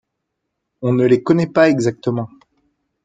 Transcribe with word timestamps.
On 0.81 0.93
ne 0.93 1.05
les 1.05 1.21
connaît 1.21 1.45
pas 1.45 1.69
exactement. 1.69 2.27